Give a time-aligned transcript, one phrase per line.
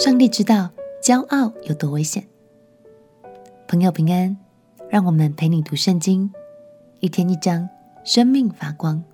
[0.00, 0.70] 上帝知道
[1.02, 2.26] 骄傲有多危险。
[3.68, 4.34] 朋友平安，
[4.88, 6.32] 让我们陪你读圣经，
[7.00, 7.68] 一天一章，
[8.02, 9.04] 生命发光。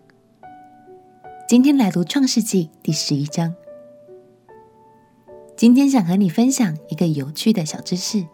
[1.49, 3.53] 今天来读创世纪第十一章。
[5.57, 8.25] 今天想和你分享一个有趣的小知识：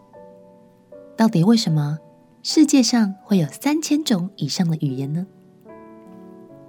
[1.17, 1.97] 到底为什么
[2.43, 5.25] 世界上会有三千种以上的语言呢？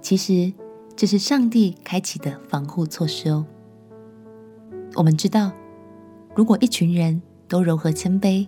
[0.01, 0.51] 其实
[0.95, 3.45] 这是上帝开启的防护措施哦。
[4.95, 5.51] 我们知道，
[6.35, 8.45] 如果一群人都柔和谦卑，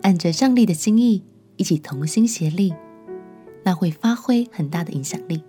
[0.00, 1.22] 按着上帝的心意
[1.56, 2.72] 一起同心协力，
[3.62, 5.44] 那会发挥很大的影响力。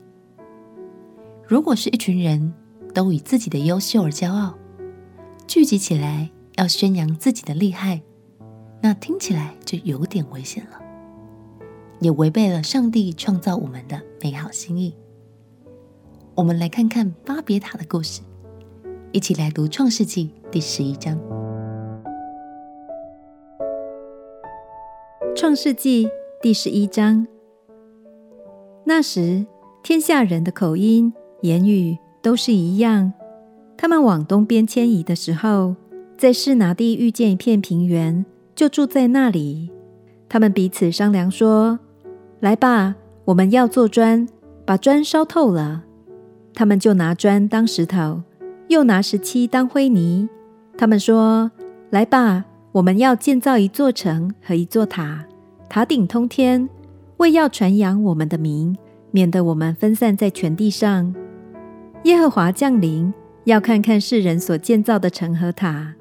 [1.47, 2.53] 如果是一群人
[2.93, 4.53] 都以自己的优秀而骄傲，
[5.47, 8.01] 聚集起来要宣扬自己的厉害，
[8.81, 10.81] 那听起来就有点危险了，
[12.01, 14.93] 也违背了上帝创造我们的美好心意。
[16.35, 18.21] 我们来看看巴别塔的故事。
[19.13, 21.17] 一起来读《创世纪》第十一章。
[25.33, 26.05] 《创世纪》
[26.41, 27.25] 第十一章。
[28.83, 29.45] 那时，
[29.81, 33.13] 天下人的口音、言语都是一样。
[33.77, 35.75] 他们往东边迁移的时候，
[36.17, 39.71] 在示拿地遇见一片平原，就住在那里。
[40.27, 41.79] 他们彼此商量说
[42.41, 42.95] ：“来吧，
[43.25, 44.27] 我们要做砖，
[44.65, 45.83] 把砖烧透了。”
[46.53, 48.21] 他们就拿砖当石头。
[48.67, 50.29] 又拿石漆当灰泥。
[50.77, 51.51] 他们说
[51.91, 55.25] ：“来吧，我们要建造一座城和一座塔，
[55.67, 56.69] 塔顶通天，
[57.17, 58.77] 为要传扬我们的名，
[59.11, 61.13] 免得我们分散在全地上。”
[62.05, 65.93] 耶和华降临，要看看世人所建造的城和塔。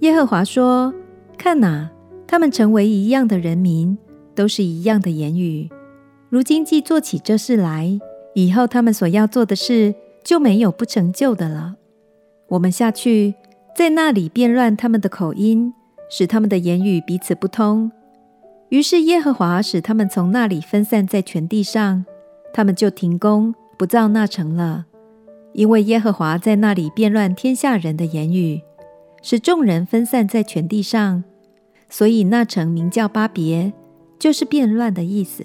[0.00, 0.92] 耶和华说
[1.38, 1.88] ：“看哪，
[2.26, 3.96] 他们成为一样的人民，
[4.34, 5.70] 都是一样的言语。
[6.28, 7.98] 如今既做起这事来，
[8.34, 11.76] 以后他们所要做的事就没有不成就的了。”
[12.48, 13.34] 我们下去，
[13.76, 15.72] 在那里变乱他们的口音，
[16.14, 17.90] 使他们的言语彼此不通。
[18.68, 22.04] 于是耶和华使他们从那里分散在全地上，
[22.52, 24.84] 他们就停工不造那城了，
[25.54, 28.60] 因为耶和华在那里变乱天下人的言语，
[29.22, 31.24] 使众人分散在全地上，
[31.88, 33.72] 所以那城名叫巴别，
[34.18, 35.42] 就是变乱的意思。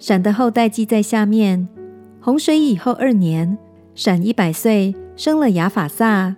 [0.00, 1.68] 闪的后代记在下面：
[2.20, 3.56] 洪水以后二年，
[3.94, 4.96] 闪一百岁。
[5.14, 6.36] 生了亚法萨，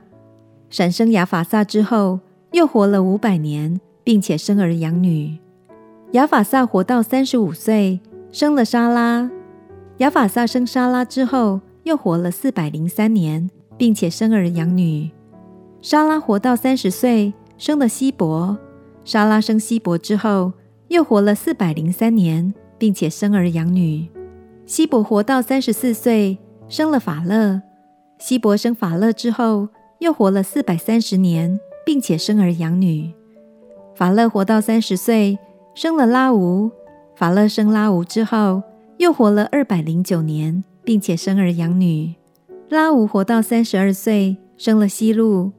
[0.70, 2.20] 闪生亚法萨之后，
[2.52, 5.38] 又活了五百年，并且生儿养女。
[6.12, 8.00] 亚法萨活到三十五岁，
[8.32, 9.30] 生了沙拉。
[9.98, 15.10] 亚法萨生沙拉之后，又活了四百零三年，并且生儿养女。
[15.80, 18.58] 沙拉活到三十岁，生了希伯。
[19.04, 20.52] 沙拉生希伯之后，
[20.88, 24.08] 又活了四百零三年，并且生儿养女。
[24.66, 26.38] 希伯活到三十四岁，
[26.68, 27.62] 生了法勒。
[28.18, 29.68] 希伯生法勒之后，
[30.00, 33.12] 又活了四百三十年，并且生儿养女。
[33.94, 35.38] 法勒活到三十岁，
[35.74, 36.70] 生了拉吾。
[37.14, 38.62] 法勒生拉吾之后，
[38.98, 42.14] 又活了二百零九年，并且生儿养女。
[42.68, 45.52] 拉吾活到三十二岁，生了西路。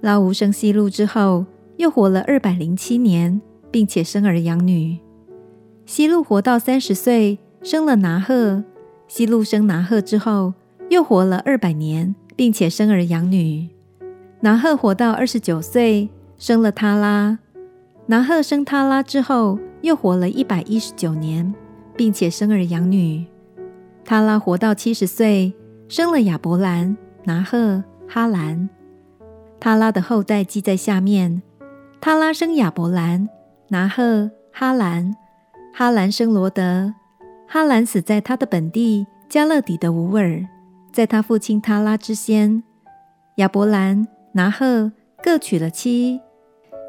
[0.00, 1.46] 拉吾生西路之后，
[1.78, 4.98] 又活了二百零七年，并且生儿养女。
[5.84, 8.62] 西路活到三十岁，生了拿鹤。
[9.08, 10.54] 西路生拿鹤之后，
[10.90, 13.68] 又活了二百年，并且生儿养女。
[14.42, 16.08] 拿鹤活到二十九岁，
[16.38, 17.38] 生了他拉。
[18.06, 21.54] 拿鹤生他拉之后，又活了一百一十九年，
[21.94, 23.26] 并且生儿养女。
[24.02, 25.52] 他拉活到七十岁，
[25.88, 28.68] 生了亚伯兰、拿鹤、哈兰。
[29.60, 31.42] 他拉的后代记在下面：
[32.00, 33.28] 他拉生亚伯兰、
[33.68, 35.14] 拿鹤、哈兰。
[35.74, 36.94] 哈兰生罗德。
[37.46, 40.42] 哈兰死在他的本地加勒底的乌尔。
[40.90, 42.62] 在他父亲他拉之先，
[43.36, 44.92] 亚伯兰、拿鹤
[45.22, 46.20] 各娶了妻。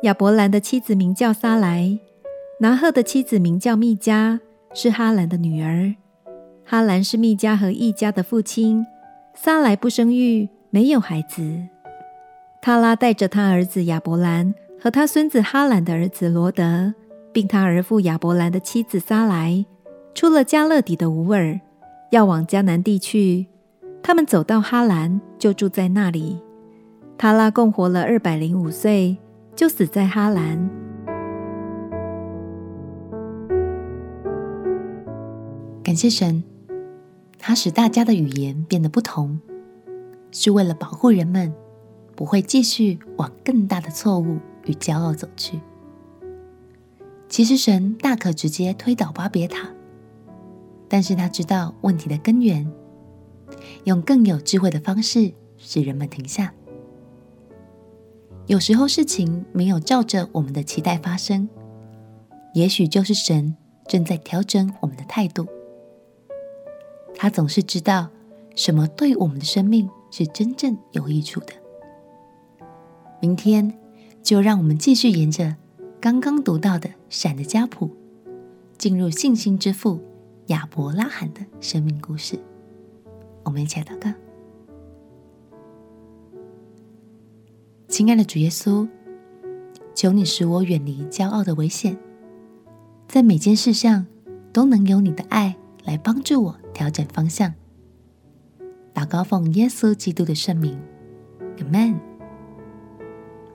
[0.04, 2.00] 亚伯兰的妻子名叫撒莱，
[2.60, 4.40] 拿鹤的妻子名叫密迦，
[4.74, 5.94] 是哈兰的女儿。
[6.64, 8.86] 哈兰是密迦和异家的父亲。
[9.34, 11.42] 撒莱不生育，没有孩子。
[12.62, 16.94] 他拉带着他儿子亚伯兰和他孙子哈兰的儿子罗德，
[17.32, 19.66] 并他儿父亚伯兰的妻子撒莱，
[20.14, 21.60] 出了加勒底的乌尔，
[22.12, 23.48] 要往迦南地去。
[24.04, 26.40] 他们走到哈兰，就住在那里。
[27.22, 29.16] 他拉共活了二百零五岁，
[29.56, 30.68] 就死在哈兰。
[35.84, 36.44] 感谢神，
[37.38, 39.40] 他使大家的语言变得不同，
[40.32, 41.54] 是为了保护人们
[42.16, 45.60] 不会继续往更大的错误与骄傲走去。
[47.30, 49.70] 其实神大可直接推倒巴别塔，
[50.90, 52.68] 但是他知道问题的根源。
[53.84, 56.52] 用更有智慧的方式使人们停下。
[58.52, 61.48] 有时候事情没有照着我们的期待发生，
[62.54, 63.56] 也许就是神
[63.88, 65.48] 正在调整我们的态度。
[67.16, 68.10] 他总是知道
[68.58, 71.54] 什么对我们的生命是真正有益处的。
[73.22, 73.74] 明天
[74.22, 75.56] 就让我们继续沿着
[76.02, 77.90] 刚刚读到的闪的家谱，
[78.78, 80.02] 进入信心之父
[80.48, 82.38] 亚伯拉罕的生命故事。
[83.46, 84.12] 我们一起来祷告。
[87.92, 88.88] 亲爱的主耶稣，
[89.94, 91.98] 求你使我远离骄傲的危险，
[93.06, 94.08] 在每件事上
[94.54, 97.54] 都能有你的爱来帮助我调整方向。
[98.94, 100.80] 祷告奉耶稣基督的圣名，
[101.60, 102.00] 阿门。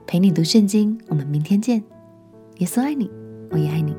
[0.05, 1.83] 陪你读圣经，我们明天见。
[2.59, 3.09] 耶稣爱你，
[3.49, 3.95] 我也爱你。